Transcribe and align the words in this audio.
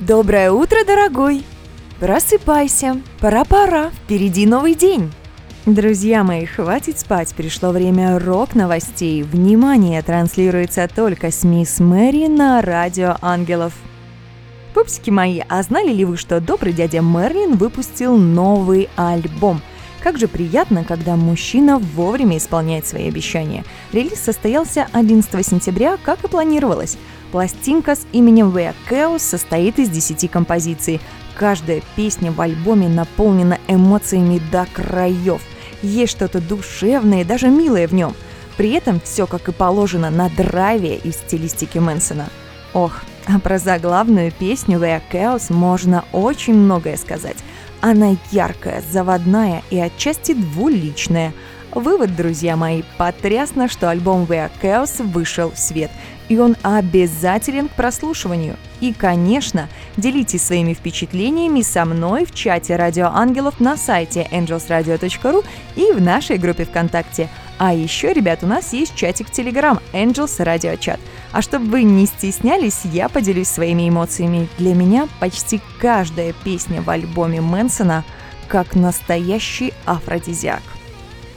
Доброе 0.00 0.50
утро, 0.50 0.78
дорогой! 0.84 1.44
Просыпайся, 2.00 3.00
пора-пора, 3.20 3.90
впереди 3.90 4.44
новый 4.44 4.74
день! 4.74 5.12
Друзья 5.66 6.24
мои, 6.24 6.46
хватит 6.46 6.98
спать, 6.98 7.32
пришло 7.32 7.70
время 7.70 8.18
рок-новостей. 8.18 9.22
Внимание, 9.22 10.02
транслируется 10.02 10.88
только 10.92 11.30
с 11.30 11.44
мисс 11.44 11.78
Мэри 11.78 12.26
на 12.26 12.60
Радио 12.60 13.16
Ангелов. 13.22 13.72
Пупсики 14.74 15.10
мои, 15.10 15.40
а 15.48 15.62
знали 15.62 15.92
ли 15.92 16.04
вы, 16.04 16.16
что 16.16 16.40
добрый 16.40 16.72
дядя 16.72 17.00
Мерлин 17.00 17.54
выпустил 17.54 18.16
новый 18.16 18.88
альбом– 18.96 19.62
как 20.04 20.18
же 20.18 20.28
приятно, 20.28 20.84
когда 20.84 21.16
мужчина 21.16 21.78
вовремя 21.78 22.36
исполняет 22.36 22.86
свои 22.86 23.08
обещания. 23.08 23.64
Релиз 23.90 24.20
состоялся 24.20 24.86
11 24.92 25.46
сентября, 25.46 25.96
как 25.96 26.22
и 26.22 26.28
планировалось. 26.28 26.98
Пластинка 27.32 27.94
с 27.94 28.06
именем 28.12 28.54
Wea 28.54 28.74
Chaos 28.90 29.20
состоит 29.20 29.78
из 29.78 29.88
10 29.88 30.30
композиций. 30.30 31.00
Каждая 31.34 31.80
песня 31.96 32.32
в 32.32 32.40
альбоме 32.42 32.86
наполнена 32.86 33.58
эмоциями 33.66 34.42
до 34.52 34.66
краев. 34.70 35.40
Есть 35.80 36.12
что-то 36.12 36.42
душевное 36.42 37.22
и 37.22 37.24
даже 37.24 37.48
милое 37.48 37.88
в 37.88 37.94
нем. 37.94 38.14
При 38.58 38.72
этом 38.72 39.00
все, 39.00 39.26
как 39.26 39.48
и 39.48 39.52
положено, 39.52 40.10
на 40.10 40.28
драйве 40.28 40.96
и 40.96 41.12
стилистике 41.12 41.80
Мэнсона. 41.80 42.26
Ох, 42.74 43.00
а 43.26 43.38
про 43.38 43.58
заглавную 43.58 44.32
песню 44.32 44.78
Wea 44.78 45.00
Chaos 45.10 45.50
можно 45.50 46.04
очень 46.12 46.52
многое 46.52 46.98
сказать. 46.98 47.38
Она 47.86 48.16
яркая, 48.32 48.82
заводная 48.90 49.62
и 49.68 49.78
отчасти 49.78 50.32
двуличная. 50.32 51.34
Вывод, 51.70 52.16
друзья 52.16 52.56
мои, 52.56 52.82
потрясно, 52.96 53.68
что 53.68 53.90
альбом 53.90 54.24
We 54.24 54.48
Are 54.48 54.50
Chaos 54.62 55.02
вышел 55.02 55.50
в 55.50 55.58
свет, 55.58 55.90
и 56.30 56.38
он 56.38 56.56
обязателен 56.62 57.68
к 57.68 57.72
прослушиванию. 57.72 58.56
И, 58.80 58.94
конечно, 58.94 59.68
делитесь 59.98 60.44
своими 60.44 60.72
впечатлениями 60.72 61.60
со 61.60 61.84
мной 61.84 62.24
в 62.24 62.32
чате 62.32 62.76
Радио 62.76 63.08
Ангелов 63.08 63.60
на 63.60 63.76
сайте 63.76 64.26
angelsradio.ru 64.32 65.44
и 65.76 65.92
в 65.92 66.00
нашей 66.00 66.38
группе 66.38 66.64
ВКонтакте. 66.64 67.28
А 67.58 67.74
еще, 67.74 68.14
ребят, 68.14 68.38
у 68.42 68.46
нас 68.46 68.72
есть 68.72 68.94
чатик 68.94 69.28
Telegram 69.28 69.78
Angels 69.92 70.38
Radio 70.38 70.78
Chat– 70.78 71.00
а 71.34 71.42
чтобы 71.42 71.66
вы 71.66 71.82
не 71.82 72.06
стеснялись, 72.06 72.82
я 72.84 73.08
поделюсь 73.08 73.48
своими 73.48 73.88
эмоциями. 73.88 74.48
Для 74.56 74.72
меня 74.72 75.08
почти 75.18 75.60
каждая 75.80 76.32
песня 76.32 76.80
в 76.80 76.88
альбоме 76.88 77.40
Мэнсона 77.40 78.04
как 78.46 78.76
настоящий 78.76 79.74
афродизиак. 79.84 80.62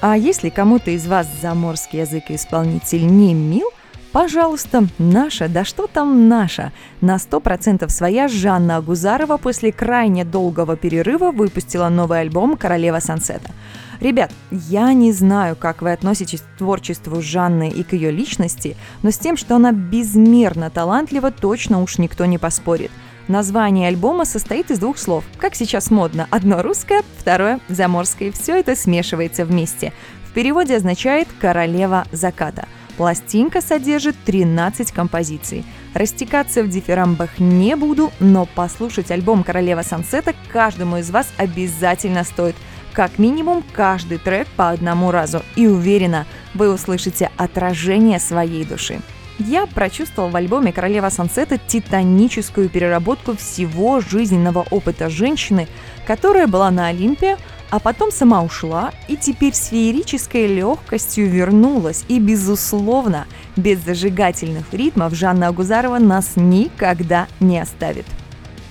А 0.00 0.16
если 0.16 0.48
кому-то 0.48 0.92
из 0.92 1.08
вас 1.08 1.26
заморский 1.42 1.98
язык 1.98 2.30
и 2.30 2.36
исполнитель 2.36 3.04
не 3.04 3.34
мил, 3.34 3.68
Пожалуйста, 4.12 4.88
наша, 4.98 5.48
да 5.48 5.64
что 5.64 5.86
там 5.86 6.28
наша? 6.28 6.72
На 7.00 7.16
100% 7.16 7.88
своя 7.90 8.26
Жанна 8.26 8.78
Агузарова 8.78 9.36
после 9.36 9.70
крайне 9.70 10.24
долгого 10.24 10.76
перерыва 10.76 11.30
выпустила 11.30 11.88
новый 11.88 12.20
альбом 12.20 12.56
«Королева 12.56 12.98
Сансета». 12.98 13.52
Ребят, 14.00 14.32
я 14.50 14.92
не 14.94 15.12
знаю, 15.12 15.54
как 15.54 15.80
вы 15.80 15.92
относитесь 15.92 16.40
к 16.40 16.58
творчеству 16.58 17.22
Жанны 17.22 17.68
и 17.68 17.84
к 17.84 17.92
ее 17.92 18.10
личности, 18.10 18.76
но 19.02 19.12
с 19.12 19.18
тем, 19.18 19.36
что 19.36 19.56
она 19.56 19.70
безмерно 19.70 20.70
талантлива, 20.70 21.30
точно 21.30 21.80
уж 21.80 21.98
никто 21.98 22.24
не 22.24 22.38
поспорит. 22.38 22.90
Название 23.28 23.86
альбома 23.86 24.24
состоит 24.24 24.72
из 24.72 24.80
двух 24.80 24.98
слов. 24.98 25.22
Как 25.38 25.54
сейчас 25.54 25.88
модно. 25.92 26.26
Одно 26.30 26.62
русское, 26.62 27.04
второе 27.18 27.60
заморское. 27.68 28.32
Все 28.32 28.58
это 28.58 28.74
смешивается 28.74 29.44
вместе. 29.44 29.92
В 30.28 30.32
переводе 30.32 30.76
означает 30.76 31.28
«королева 31.40 32.06
заката». 32.10 32.66
Пластинка 33.00 33.62
содержит 33.62 34.14
13 34.26 34.92
композиций. 34.92 35.64
Растекаться 35.94 36.62
в 36.62 36.68
дифирамбах 36.68 37.38
не 37.38 37.74
буду, 37.74 38.12
но 38.20 38.44
послушать 38.44 39.10
альбом 39.10 39.42
«Королева 39.42 39.80
Сансета» 39.80 40.34
каждому 40.52 40.98
из 40.98 41.10
вас 41.10 41.32
обязательно 41.38 42.24
стоит– 42.24 42.56
как 42.92 43.18
минимум 43.18 43.64
каждый 43.72 44.18
трек 44.18 44.48
по 44.48 44.68
одному 44.68 45.12
разу, 45.12 45.42
и 45.56 45.66
уверена, 45.66 46.26
вы 46.52 46.70
услышите 46.70 47.30
отражение 47.38 48.18
своей 48.18 48.66
души. 48.66 49.00
Я 49.38 49.64
прочувствовал 49.66 50.28
в 50.28 50.36
альбоме 50.36 50.70
«Королева 50.70 51.08
Сансета» 51.08 51.56
титаническую 51.56 52.68
переработку 52.68 53.34
всего 53.34 54.00
жизненного 54.00 54.66
опыта 54.70 55.08
женщины, 55.08 55.68
которая 56.06 56.46
была 56.46 56.70
на 56.70 56.88
Олимпе, 56.88 57.38
а 57.70 57.78
потом 57.78 58.10
сама 58.10 58.42
ушла 58.42 58.92
и 59.08 59.16
теперь 59.16 59.54
с 59.54 59.68
феерической 59.68 60.46
легкостью 60.46 61.28
вернулась. 61.28 62.04
И, 62.08 62.18
безусловно, 62.18 63.26
без 63.56 63.78
зажигательных 63.80 64.72
ритмов 64.72 65.14
Жанна 65.14 65.48
Агузарова 65.48 65.98
нас 65.98 66.32
никогда 66.36 67.26
не 67.40 67.58
оставит. 67.58 68.06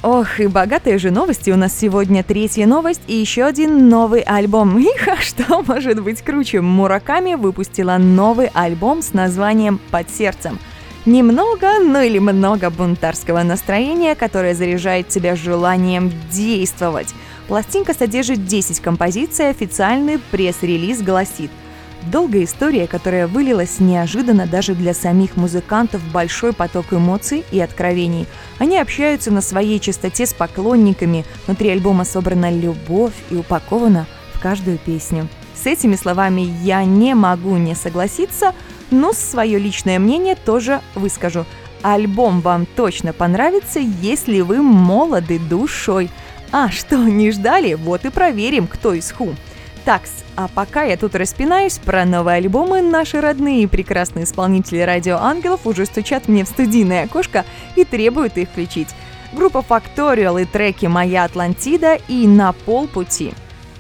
Ох, 0.02 0.40
и 0.40 0.48
богатые 0.48 0.98
же 0.98 1.12
новости. 1.12 1.52
У 1.52 1.58
нас 1.58 1.78
сегодня 1.78 2.24
третья 2.24 2.66
новость 2.66 3.02
и 3.08 3.16
еще 3.16 3.44
один 3.44 3.90
новый 3.90 4.22
альбом. 4.22 4.78
Их, 4.80 5.08
а 5.08 5.18
что 5.18 5.62
может 5.62 6.02
быть 6.02 6.22
круче? 6.22 6.62
Мураками 6.62 7.36
выпустила 7.36 7.98
новый 7.98 8.50
альбом 8.54 9.02
с 9.02 9.14
названием 9.14 9.80
«Под 9.92 10.10
сердцем». 10.10 10.58
Немного, 11.06 11.80
ну 11.81 12.02
или 12.02 12.20
много 12.20 12.70
бунтарского 12.70 13.44
настроения, 13.44 14.16
которое 14.16 14.54
заряжает 14.54 15.10
тебя 15.10 15.36
желанием 15.36 16.12
действовать. 16.31 17.14
Пластинка 17.50 17.94
содержит 17.94 18.46
10 18.46 18.80
композиций, 18.80 19.50
официальный 19.50 20.20
пресс-релиз 20.32 21.02
гласит– 21.02 21.52
Долгая 22.04 22.46
история, 22.46 22.88
которая 22.88 23.28
вылилась 23.28 23.80
неожиданно 23.80 24.48
даже 24.48 24.74
для 24.74 24.94
самих 24.94 25.36
музыкантов 25.36 26.02
большой 26.12 26.54
поток 26.54 26.94
эмоций 26.94 27.44
и 27.52 27.60
откровений. 27.60 28.26
Они 28.58 28.78
общаются 28.78 29.32
на 29.32 29.42
своей 29.42 29.80
частоте 29.80 30.26
с 30.26 30.34
поклонниками, 30.34 31.26
внутри 31.46 31.70
альбома 31.70 32.06
собрана 32.06 32.52
любовь 32.52 33.14
и 33.30 33.36
упакована 33.36 34.08
в 34.34 34.40
каждую 34.40 34.78
песню. 34.78 35.28
С 35.62 35.66
этими 35.66 35.96
словами 35.96 36.54
я 36.64 36.86
не 36.86 37.14
могу 37.16 37.58
не 37.58 37.76
согласиться, 37.76 38.54
но 38.92 39.12
свое 39.12 39.60
личное 39.60 40.00
мнение 40.00 40.36
тоже 40.36 40.80
выскажу. 40.96 41.46
Альбом 41.81 42.42
вам 42.42 42.66
точно 42.66 43.14
понравится, 43.14 43.80
если 43.80 44.40
вы 44.42 44.62
молоды 44.62 45.38
душой. 45.38 46.10
А 46.52 46.70
что, 46.70 46.98
не 46.98 47.32
ждали? 47.32 47.76
Вот 47.76 48.06
и 48.06 48.10
проверим, 48.10 48.68
кто 48.68 48.94
из 48.94 49.12
ху. 49.12 49.36
Такс, 49.86 50.12
а 50.36 50.48
пока 50.48 50.84
я 50.84 50.98
тут 50.98 51.16
распинаюсь, 51.16 51.78
про 51.78 52.06
новые 52.06 52.38
альбомы 52.38 52.82
наши 52.82 53.22
родные 53.22 53.64
и 53.64 53.68
прекрасные 53.68 54.26
исполнители 54.26 54.80
радио 54.80 55.18
Ангелов 55.18 55.66
уже 55.66 55.86
стучат 55.86 56.28
мне 56.28 56.44
в 56.44 56.48
студийное 56.48 57.06
окошко 57.06 57.46
и 57.76 57.86
требуют 57.86 58.38
их 58.38 58.50
включить. 58.50 58.90
Группа 59.32 59.60
Factorial 59.68 60.42
и 60.42 60.46
треки 60.46 60.88
«Моя 60.88 61.24
Атлантида» 61.26 62.00
и 62.08 62.26
«На 62.28 62.54
полпути». 62.54 63.34